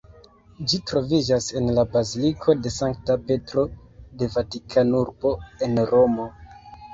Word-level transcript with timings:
Ĝi 0.69 0.77
troviĝas 0.91 1.49
en 1.59 1.67
la 1.79 1.83
Baziliko 1.95 2.55
de 2.67 2.71
Sankta 2.77 3.17
Petro 3.27 3.67
de 4.23 4.31
Vatikanurbo 4.37 5.35
en 5.69 5.85
Romo. 5.93 6.27